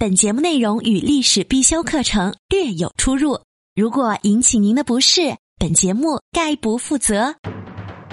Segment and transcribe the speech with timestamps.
[0.00, 3.40] 本节目内容与历史必修课程略有出入，
[3.74, 7.34] 如果引起您的不适，本节目概不负责。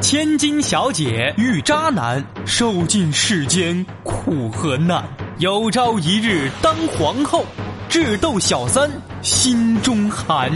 [0.01, 5.07] 千金小姐遇渣男，受尽世间苦和难。
[5.37, 7.45] 有朝一日当皇后，
[7.87, 8.89] 智斗小三
[9.21, 10.51] 心中寒。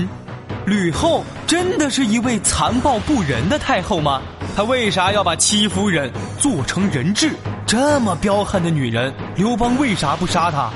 [0.66, 4.20] 吕后真的是一位残暴不仁的太后吗？
[4.56, 7.30] 她为啥要把戚夫人做成人质？
[7.68, 10.72] 这么彪悍的女人，刘邦为啥不杀她？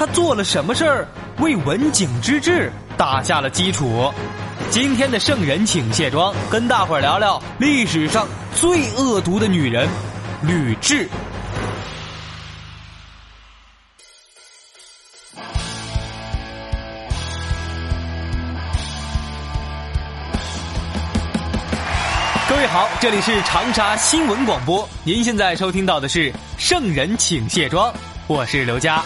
[0.00, 1.06] 他做了什么事儿
[1.40, 4.10] 为文景之治打下了基础？
[4.70, 9.86] 今天的圣人请卸妆，跟大伙儿聊聊历史上最恶毒的女人——
[10.40, 11.06] 吕雉。
[22.48, 27.92] 各位好，这里是长沙新闻广播，您现在收听到的是《圣人请卸妆》，
[28.28, 29.04] 我是刘佳。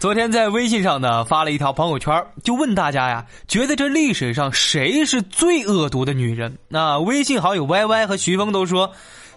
[0.00, 6.56] 昨天在微信上呢发了一条朋友圈，就问大家呀，觉得这历史上谁是最恶毒的女人？
[6.68, 8.90] 那微信好友 Y Y 和徐峰都说，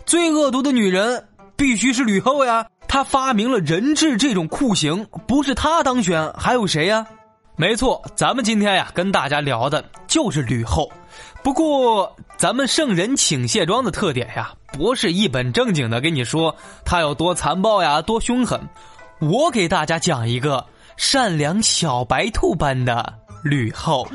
[0.05, 7.05] 最恶毒的女人必须是吕后呀，她发明了人质这种酷刑，不是她当选还有谁呀？
[7.58, 10.89] 没错，咱们今天呀跟大家聊的就是吕后。
[11.44, 16.55] 不过，咱们圣人请卸妆的特点呀，不是一本正经的跟你说
[16.86, 18.58] 她有多残暴呀，多凶狠。
[19.30, 20.66] 我给大家讲一个
[20.98, 24.06] 善良小白兔般的吕后。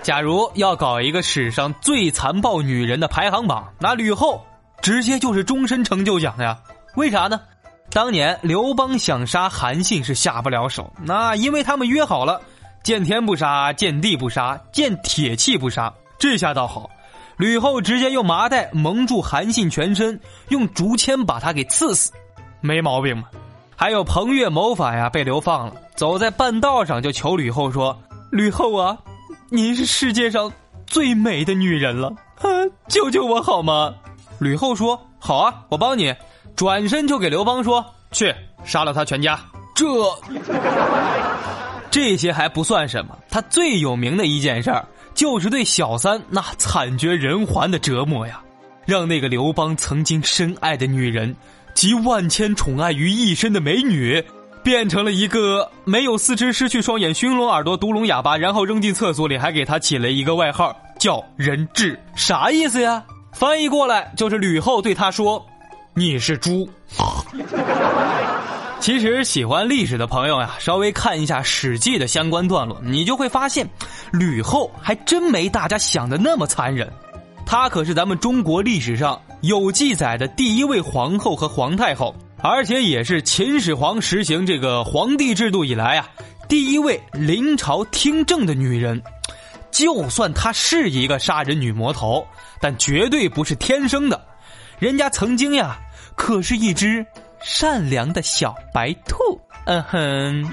[0.00, 4.40] 假如要搞一个史上最残暴女人的排行榜，那吕后
[4.80, 6.56] 直接就是终身成就奖呀。
[6.94, 7.40] 为啥呢？
[7.90, 12.40] 当年刘邦想杀韩信是下不了手，那因为他们约好了，
[12.84, 15.92] 见天不杀，见地不杀，见铁器不杀。
[16.16, 16.88] 这下倒好，
[17.36, 22.12] 吕后直接用麻袋蒙住韩信全身，用竹签把他给刺死，
[22.60, 23.28] 没毛病吧？
[23.80, 27.96] 还有彭越谋反呀，被流放了，走在半道上就求吕后说
[28.32, 28.98] ：“吕后啊，
[29.50, 30.50] 您是世界上
[30.84, 32.08] 最美的女人了，
[32.40, 32.50] 啊，
[32.90, 33.94] 救救我好吗？”
[34.40, 36.12] 吕后说：“好啊，我帮你。”
[36.56, 38.34] 转身就给刘邦说：“去
[38.64, 39.38] 杀了他全家。”
[39.76, 39.86] 这
[41.88, 44.84] 这些还不算什么，他最有名的一件事儿
[45.14, 48.40] 就是对小三那惨绝人寰的折磨呀，
[48.86, 51.36] 让那个刘邦曾经深爱的女人，
[51.78, 54.20] 集万千宠爱于一身的美女，
[54.64, 61.96] 变成了一个没有四肢、失去双眼、熏聋耳朵、独聋哑巴，然后扔进厕所里，还给他起了一个外号叫人质。
[62.16, 63.04] 啥意思呀？
[63.30, 65.46] 翻译过来就是吕后对他说。
[65.94, 66.68] 你是猪。
[68.80, 73.64] 其实喜欢历史的朋友呀，稍微看一下《史记》的相关段落，你就会发现，
[74.10, 76.92] 吕后还真没大家想的那么残忍。
[77.46, 86.08] 她可是咱们中国历史上有记载的第一位皇后和皇太后，而且也是秦始皇实行这个皇帝制度以来啊，
[86.48, 89.00] 第一位临朝听政的女人。
[89.70, 92.26] 就算她是一个杀人女魔头，
[92.60, 94.20] 但绝对不是天生的。
[94.78, 95.78] 人家曾经呀。
[96.16, 97.06] 可是一只
[97.40, 100.50] 善良的小白兔，嗯哼。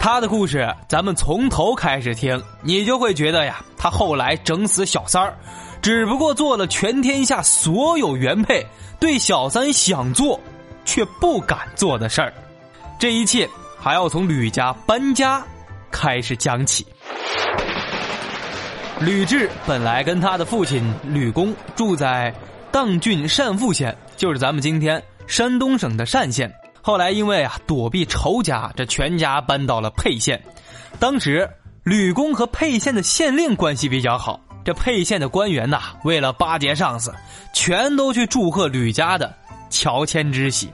[0.00, 5.36] 她的故事咱们从头开始听，你就会觉得呀，她后来整死小三儿，
[5.84, 8.66] 只不过做了全天下所有原配
[8.98, 10.40] 对小三想做
[10.86, 12.32] 却不敢做的事儿。
[12.98, 13.46] 这一切
[13.78, 15.44] 还要从吕家搬家
[15.90, 16.86] 开始讲起。
[18.98, 22.34] 吕雉本来跟他的父亲吕公住在
[22.72, 23.94] 砀郡单父县。
[24.16, 26.50] 就是咱们今天山东省的单县，
[26.80, 30.42] 后来因为啊躲避仇家，这全家搬到了沛县。
[30.98, 31.46] 当时
[31.82, 37.14] 吕公和沛县的县令关系比较好，这沛县的官员呐，为了巴结上司，
[37.52, 39.32] 全都去祝贺吕家的
[39.68, 40.70] 乔迁之喜。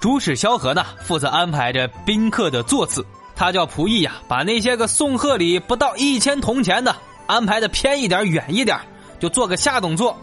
[0.00, 3.04] 主使萧何呢，负责安排着宾客的座次，
[3.36, 6.96] 他叫仆役呀，把那些个送贺礼不到一千铜钱的
[7.26, 8.78] 安排的偏一点、远一点，
[9.20, 10.16] 就做个下等座。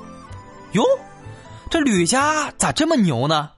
[0.72, 0.84] 哟。
[1.70, 3.50] 这吕家咋这么牛呢？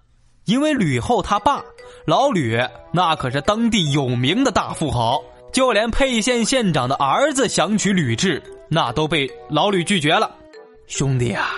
[0.45, 1.61] 因为吕后他爸
[2.05, 2.57] 老吕
[2.91, 5.21] 那可是当地有名的大富豪，
[5.51, 10.31] 就连沛县县长的儿子想娶吕雉，那都被老吕拒绝了。
[10.88, 11.50] 兄弟啊，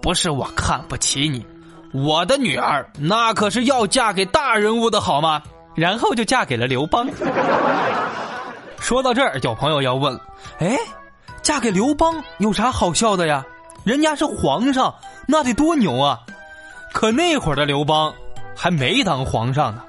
[0.00, 1.44] 不是我看不起你，
[1.92, 5.42] 我的女儿那可是要嫁给大人物的好吗？
[5.74, 7.08] 然后就嫁给了刘邦。
[8.78, 10.18] 说到这儿，有朋友要问：
[10.58, 10.76] 哎，
[11.42, 13.44] 嫁给刘邦有啥好笑的呀？
[13.84, 14.94] 人家是皇上，
[15.26, 16.20] 那得多牛啊！
[16.92, 18.12] 可那会儿的刘邦
[18.56, 19.82] 还没当皇上呢，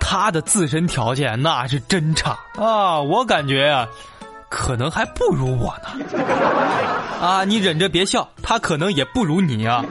[0.00, 3.00] 他的自身条件那是真差啊！
[3.00, 3.88] 我感觉呀，
[4.50, 6.04] 可能还不如我呢。
[7.22, 9.82] 啊，你忍着别笑，他可能也不如你啊。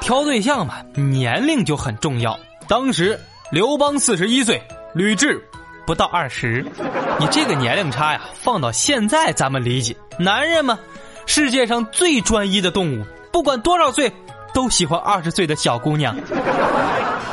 [0.00, 2.38] 挑对象嘛，年龄就很重要。
[2.68, 3.18] 当时
[3.50, 4.62] 刘邦四十一岁，
[4.94, 5.40] 吕雉
[5.86, 6.64] 不到二十，
[7.18, 10.78] 你这个年龄差呀，放到现在咱们理解，男人嘛，
[11.26, 14.12] 世界上最专一的动物，不管多少岁，
[14.52, 16.16] 都喜欢二十岁的小姑娘。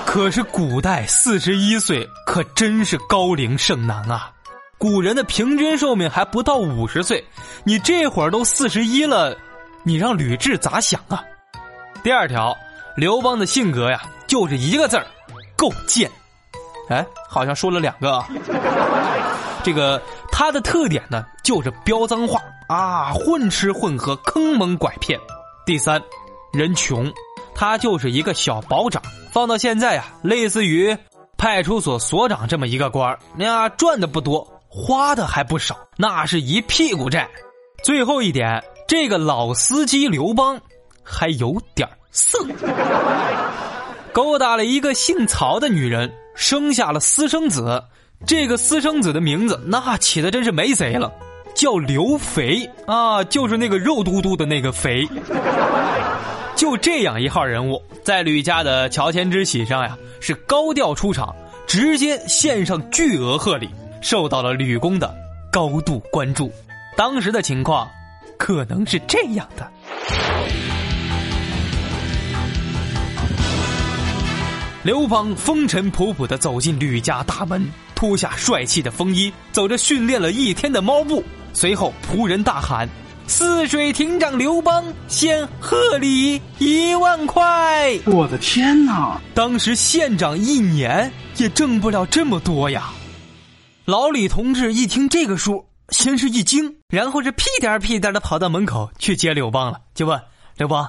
[0.05, 4.31] 可是古代四十一岁可真是高龄剩男啊，
[4.79, 7.21] 古人的平均寿命还不到五十岁，
[7.65, 9.37] 你这会儿都四十一了，
[9.83, 11.21] 你让吕雉咋想啊？
[12.01, 12.55] 第二条，
[12.95, 15.05] 刘邦的性格呀，就是一个字儿，
[15.57, 16.09] 够贱。
[16.87, 18.13] 哎，好像说了两个。
[18.13, 18.27] 啊
[19.61, 25.19] 这个他的特点呢，就是飙脏话啊，混吃混喝，坑蒙拐骗。
[25.65, 26.01] 第三，
[26.53, 27.11] 人穷，
[27.53, 30.97] 他就是一个小保长，放到现在呀，类似于
[31.37, 37.27] 派出所所长这么一个官儿，那赚的不多，花的还不少，那是一屁股债。
[37.83, 40.57] 最后一点，这个老司机刘邦。
[41.11, 42.37] 还有点色，
[44.13, 47.83] 勾搭了一个姓曹的女人，生下了私生子。
[48.27, 51.11] 这个私生子的名字那起的真是没谁了，
[51.55, 55.07] 叫刘肥啊，就是那个肉嘟嘟的那个肥。
[56.55, 63.67] 就这样一号人物，在吕家的乔迁之喜上呀，是高调出场，直接献上巨额贺礼，
[64.01, 65.13] 受到了吕公的
[65.51, 66.51] 高度关注。
[66.97, 67.89] 当时的情况，
[68.37, 69.71] 可能是这样的。
[74.81, 81.23] 刘邦风尘仆仆的走进吕家大门，脱下帅气的风衣，走着训练了一天的猫步。
[81.53, 82.87] 随后仆人大喊
[83.27, 89.19] ：“泗水亭长刘邦献贺礼一万块！”我的天哪！
[89.33, 92.89] 当时县长一年也挣不了这么多呀。
[93.89, 100.21] 老李同志一听这个数，先是一惊，然后是屁颠屁颠的跑到门口去接刘邦了，就问
[100.57, 100.87] 刘邦：“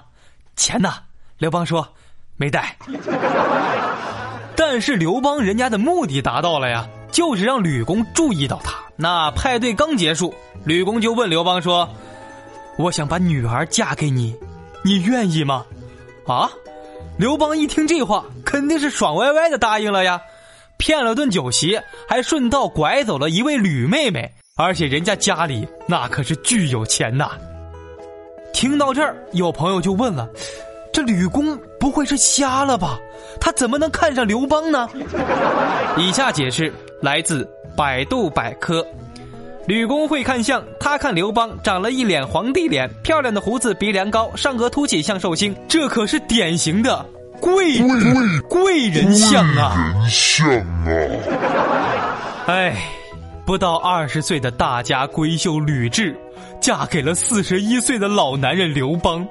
[0.55, 0.93] 钱呢？”
[1.41, 1.95] 刘邦说
[2.37, 2.77] ：“没带。
[4.55, 8.75] ”但是刘邦人家的目的达到了呀，就是让吕公注意到他。
[8.97, 10.35] 那派对刚结束，
[10.67, 11.89] 吕公就问刘邦说
[12.77, 14.37] ：“我想把女儿嫁给你，
[14.85, 15.65] 你愿意吗？”
[16.29, 16.51] 啊！
[17.17, 20.21] 刘邦一听这话，肯定是爽歪歪的答应了呀，
[20.81, 21.79] 骗了顿酒席，
[22.09, 27.33] 还顺道拐走了一位吕妹妹，而且人家家里那可是巨有钱呐。
[28.55, 30.27] 听到这儿，有朋友就问了。
[30.91, 32.99] 这吕公不会是瞎了吧？
[33.39, 34.89] 他怎么能看上刘邦呢？
[35.99, 36.73] 以下解释
[37.03, 38.85] 来自百度百科：
[39.67, 47.05] 吕公会看相，他看刘邦长了一脸皇帝脸，漂亮的胡子，鼻梁高，上颌凸起像寿星，这可是典型的
[47.41, 49.95] 贵贵贵人相啊！
[49.95, 52.47] 人相啊！
[52.47, 52.77] 哎，
[53.47, 56.15] 不到二十岁的大家闺秀吕雉，
[56.61, 59.27] 嫁给了四十一岁的老男人刘邦。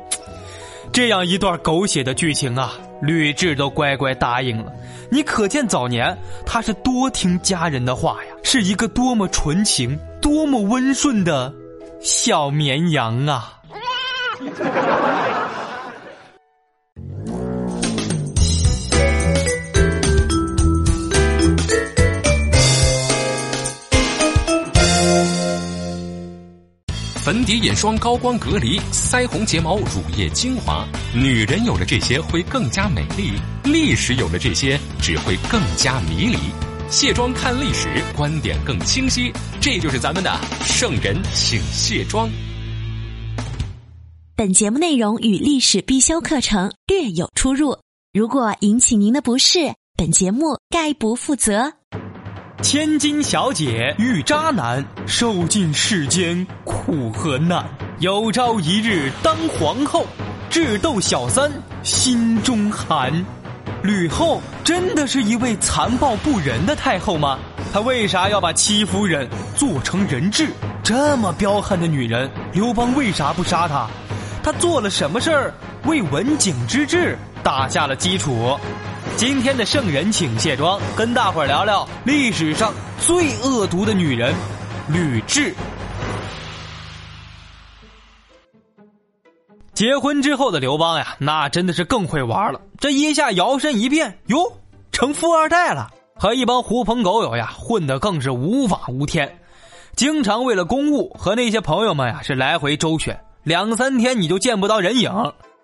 [0.91, 4.71] 这样一段狗血的剧情啊，吕雉都乖乖答应了。
[5.11, 11.53] 你可见早年她是多听家人的话呀，是一个多么纯情、多么温顺的
[12.01, 13.53] 小绵羊啊！
[27.49, 33.31] 底、眼霜、高光隔离、腮红、睫毛、乳液、精华，女人有了这些会更加美丽，
[33.63, 36.37] 历史有了这些只会更加迷离。
[36.91, 42.29] 卸妆看历史，观点更清晰，这就是咱们的圣人请卸妆。
[44.35, 47.79] 本节目内容与历史必修课程略有出入，
[48.13, 51.78] 如果引起您的不适，本节目概不负责。
[52.61, 57.65] 千金小姐遇渣男，受尽世间苦和难。
[57.99, 60.05] 有朝一日当皇后，
[60.49, 61.49] 智斗小三
[61.83, 63.25] 心中寒。
[63.81, 67.39] 吕后真的是一位残暴不仁的太后吗？
[67.71, 70.49] 她为啥要把戚夫人做成人质？
[70.83, 73.87] 这么彪悍的女人，刘邦为啥不杀她？
[74.43, 75.53] 她做了什么事儿
[75.85, 78.59] 为文景之治打下了基础？
[79.19, 84.33] 今天的圣人请卸妆，跟大伙儿聊聊历史上最恶毒的女人
[84.87, 85.53] 吕雉。
[89.73, 92.61] 结婚之后的刘邦呀，那真的是更会玩了。
[92.77, 94.53] 这一下摇身一变，哟，
[94.93, 99.41] 成富二代了，和一帮狐朋狗友呀混得更是无法无天。
[99.97, 105.11] 经常为了公务和那些朋友们呀是来回周旋，两三天你就见不到人影。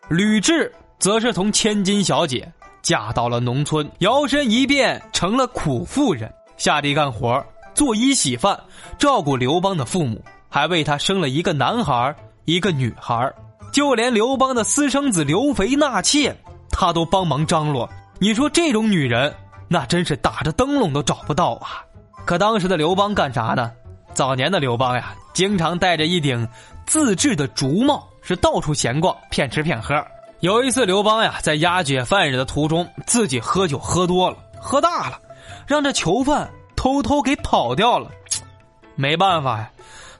[0.09, 0.69] 吕雉
[0.99, 2.51] 则是从千金小姐
[2.85, 8.55] 嫁到了农村，摇身一变成了苦妇人，下地干活，做衣洗饭，
[8.99, 12.15] 照顾刘邦的父母，还为他生了一个男孩，
[12.45, 13.33] 一个女孩。
[13.71, 16.35] 就连刘邦的私生子刘肥纳妾，
[16.69, 17.89] 他都帮忙张罗。
[18.19, 19.33] 你说这种女人，
[19.67, 21.81] 那真是打着灯笼都找不到啊！
[22.23, 23.71] 可当时的刘邦干啥呢？
[24.13, 26.47] 早年的刘邦呀，经常戴着一顶
[26.85, 29.95] 自制的竹帽，是到处闲逛，骗吃骗喝。
[30.41, 35.19] 有一次，刘邦呀在押解犯人的途中，自己喝酒喝多了，喝大了，
[35.65, 38.11] 让这囚犯偷偷给跑掉了。
[38.95, 39.71] 没办法呀，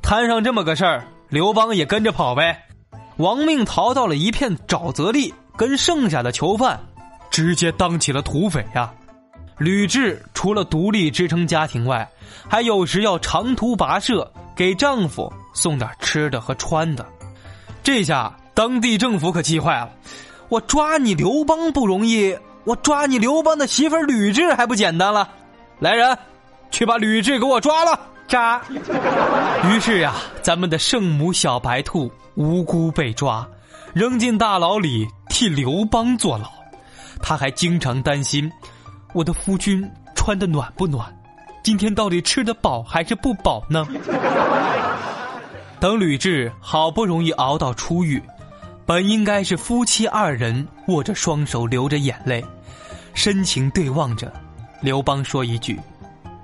[0.01, 2.63] 摊上这么个事儿，刘邦也跟着跑呗。
[3.17, 6.79] 亡命逃到了一片沼泽地，跟剩下的囚犯
[7.29, 8.91] 直接当起了土匪呀。
[9.57, 12.09] 吕雉除了独立支撑家庭外，
[12.49, 17.05] 还有时要长途跋涉给丈夫送点吃的和穿的。
[17.81, 19.91] 这下当地政府可气坏了，
[20.49, 25.29] 我抓你刘邦不容易，我抓你刘邦的媳妇吕雉还不简单了？
[25.77, 26.17] 来人，
[26.71, 27.99] 去把吕雉给我抓了！
[28.27, 28.61] 扎。
[29.69, 32.09] 于是呀，咱们的圣母小白兔。
[32.35, 33.47] 无辜被抓，
[33.93, 36.51] 扔进大牢里替刘邦坐牢。
[37.21, 38.51] 他还经常担心，
[39.13, 41.07] 我的夫君穿的暖不暖，
[41.63, 43.87] 今天到底吃得饱还是不饱呢？
[45.79, 48.21] 等吕雉好不容易熬到出狱，
[48.85, 52.45] 本应该是夫妻二人握着双手流着眼泪，
[53.13, 54.31] 深情对望着。
[54.81, 55.79] 刘邦说一句：“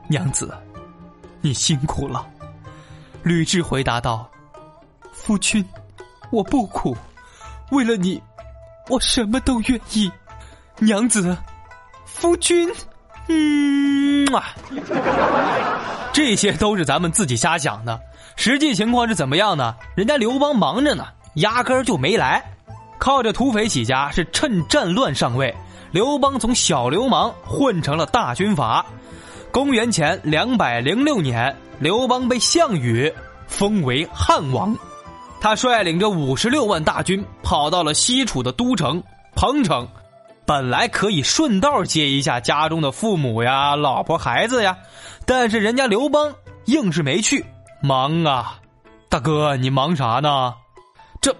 [0.09, 0.51] 娘子，
[1.41, 2.25] 你辛苦了。”
[3.21, 4.29] 吕雉回答道
[5.13, 5.63] ：“夫君。”
[6.31, 6.95] 我不苦，
[7.71, 8.23] 为了你，
[8.87, 10.09] 我什么都愿意。
[10.79, 11.37] 娘子，
[12.05, 12.71] 夫君，
[13.27, 14.55] 嗯啊，
[16.13, 17.99] 这些都是咱们自己瞎想的。
[18.37, 19.75] 实际情况是怎么样呢？
[19.93, 22.43] 人家刘邦忙着呢，压根儿就没来，
[22.97, 25.53] 靠着土匪起家，是趁战乱上位。
[25.91, 28.85] 刘邦从小流氓混成了大军阀。
[29.51, 33.13] 公元前两百零六年，刘邦被项羽
[33.47, 34.73] 封为汉王。
[35.41, 39.01] 他率领着五十六万大军跑到了西楚的都城
[39.35, 39.87] 彭城，
[40.45, 44.77] 本来可以顺道接一下家中的父母呀、老婆孩子呀，
[45.25, 46.33] 但是人家刘邦
[46.65, 47.45] 硬是没去，
[47.81, 48.59] 忙啊！
[49.09, 50.53] 大哥，你忙啥呢？
[51.21, 51.35] 这，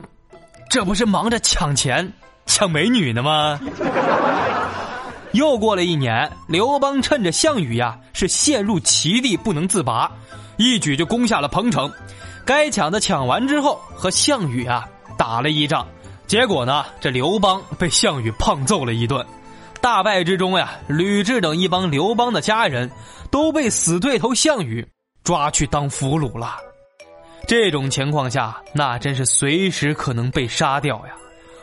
[0.69, 2.13] 这不是忙着抢钱、
[2.45, 3.59] 抢美女呢吗？
[5.31, 10.11] 又过了一年，刘邦趁着项羽呀是陷入齐地不能自拔，
[10.57, 11.91] 一举就攻下了彭城。
[12.45, 15.87] 该抢的抢完之后，和项羽啊打了一仗，
[16.27, 19.25] 结果呢，这刘邦被项羽胖揍了一顿。
[19.79, 22.91] 大败之中呀，吕雉等一帮刘邦的家人
[23.31, 24.87] 都被死对头项羽
[25.23, 26.57] 抓去当俘虏了。
[27.47, 31.13] 这种情况下，那真是随时可能被杀掉呀，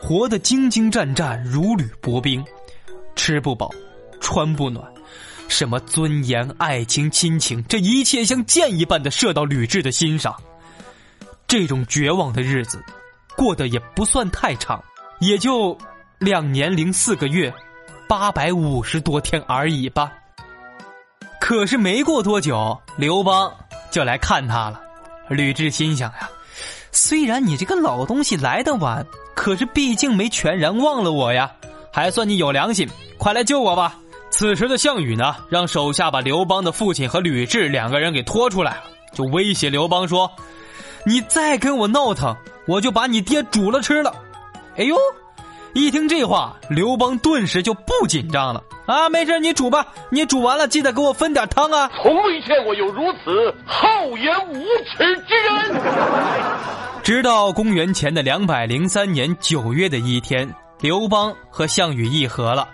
[0.01, 2.43] 活得兢兢战战，如履薄冰，
[3.15, 3.71] 吃不饱，
[4.21, 4.85] 穿不暖，
[5.47, 10.35] 什么尊严、爱情、亲情，这一切像箭一般的射到吕雉的心上。
[11.47, 12.83] 这种绝望的日子，
[13.35, 14.83] 过得也不算太长，
[15.19, 15.75] 也就
[16.19, 17.51] 两年零四个月，
[18.07, 20.11] 八百五十多天而已吧。
[21.41, 23.51] 可是没过多久，刘邦
[23.89, 24.79] 就来看他了。
[25.29, 26.29] 吕雉心想呀，
[26.91, 29.05] 虽然你这个老东西来的晚，
[29.35, 31.51] 可是毕竟没全然忘了我呀，
[31.91, 33.95] 还算你有良心，快来救我吧。
[34.31, 38.83] 此时的项羽呢，让手下把刘邦的父亲和吕雉两个人给拖出来了，
[39.13, 40.31] 就威胁刘邦说。
[41.05, 42.35] 你再跟我闹腾，
[42.67, 44.13] 我就把你爹煮了吃了。
[44.77, 44.95] 哎呦，
[45.73, 49.07] 一听这话，刘邦顿时就不紧张了啊！
[49.09, 51.89] 没事，你煮吧，你煮完了记得给我分点汤啊！
[52.01, 55.81] 从未见过有如此厚颜无耻之人。
[57.03, 62.67] 直到公元前的两百零三年九月的一天，刘邦和项羽议和了，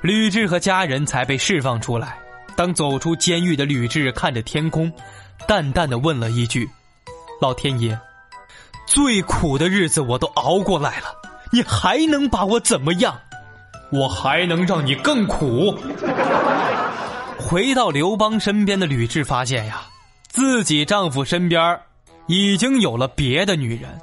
[0.00, 2.18] 吕雉和家人才被释放出来。
[2.56, 4.92] 当走出监狱的吕雉看着天空，
[5.46, 6.68] 淡淡的问了一句。
[7.40, 7.98] 老天爷，
[8.86, 11.14] 最苦的日子我都熬过来了，
[11.50, 13.18] 你还能把我怎么样？
[13.90, 15.74] 我还能让你更苦。
[17.38, 19.82] 回到刘邦身边的吕雉发现呀，
[20.28, 21.80] 自己丈夫身边
[22.26, 23.98] 已经有了别的女人，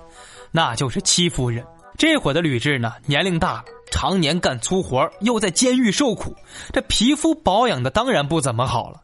[0.51, 1.63] 那就是戚夫人。
[1.97, 6.35] 这会的吕雉呢，年龄大了，常年干粗活，又在监狱受苦，
[6.73, 9.01] 这皮肤保养的当然不怎么好了。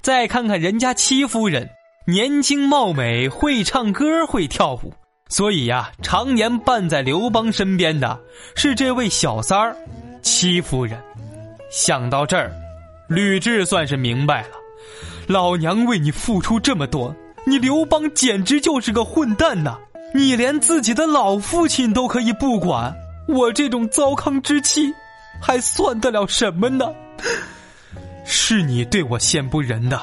[0.00, 1.70] 再看看人家戚夫人。
[2.08, 4.94] 年轻貌美，会唱歌，会跳舞，
[5.28, 8.18] 所以呀，常年伴在刘邦身边的
[8.54, 9.76] 是这位小三儿，
[10.22, 10.98] 戚夫人。
[11.70, 12.52] 想到这儿，
[13.08, 14.48] 吕雉算是明白了，
[15.26, 17.14] 老娘为你付出这么多，
[17.44, 19.76] 你刘邦简直就是个混蛋呐！
[20.14, 22.94] 你连自己的老父亲都可以不管，
[23.26, 24.94] 我这种糟糠之妻，
[25.42, 26.86] 还算得了什么呢？
[28.24, 30.00] 是你对我先不仁的，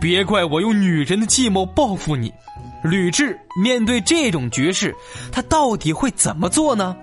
[0.00, 2.34] 别怪我用女人的计谋报复你。
[2.84, 4.94] 吕雉面对这种局势，
[5.32, 6.94] 他到底会怎么做呢？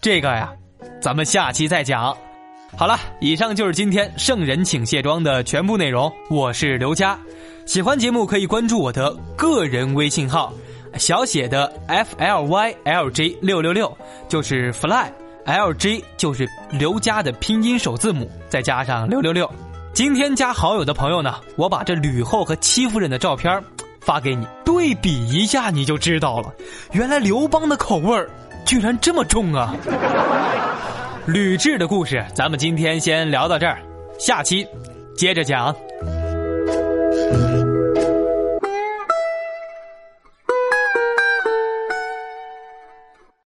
[0.00, 0.52] 这个呀，
[1.00, 2.16] 咱们下期再讲。
[2.76, 6.12] 好了，以上就是今天圣人请卸妆的全部内容。
[6.30, 7.18] 我是刘佳，
[7.64, 10.52] 喜欢节目可以关注我的个人微信号，
[10.96, 13.92] 小写的 f l y l j 六六六，
[14.28, 15.10] 就是 fly
[15.44, 19.50] l j 就是刘佳的拼音首字母，再加上六六六。
[19.92, 23.60] 今天加好友的朋友呢，我把这吕后和戚夫人的照片
[24.06, 26.54] 发给你，对比一下你就知道了。
[26.92, 28.30] 原来刘邦的口味儿
[28.64, 29.74] 居然这么重啊！
[31.26, 33.78] 吕雉的故事，咱们今天先聊到这儿，
[34.16, 34.64] 下期
[35.16, 35.74] 接着讲。